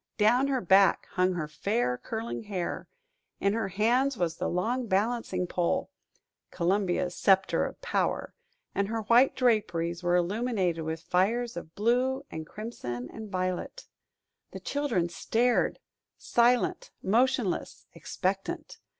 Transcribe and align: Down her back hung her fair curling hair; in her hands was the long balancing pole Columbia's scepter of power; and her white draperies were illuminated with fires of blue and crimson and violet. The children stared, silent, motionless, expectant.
Down 0.17 0.47
her 0.47 0.61
back 0.61 1.05
hung 1.11 1.33
her 1.33 1.47
fair 1.47 1.95
curling 1.95 2.45
hair; 2.45 2.87
in 3.39 3.53
her 3.53 3.67
hands 3.67 4.17
was 4.17 4.37
the 4.37 4.49
long 4.49 4.87
balancing 4.87 5.45
pole 5.45 5.91
Columbia's 6.49 7.15
scepter 7.15 7.63
of 7.67 7.79
power; 7.81 8.33
and 8.73 8.87
her 8.87 9.01
white 9.01 9.35
draperies 9.35 10.01
were 10.01 10.15
illuminated 10.15 10.81
with 10.85 11.03
fires 11.03 11.55
of 11.55 11.75
blue 11.75 12.25
and 12.31 12.47
crimson 12.47 13.11
and 13.11 13.29
violet. 13.29 13.85
The 14.49 14.59
children 14.59 15.07
stared, 15.07 15.77
silent, 16.17 16.89
motionless, 17.03 17.85
expectant. 17.93 18.79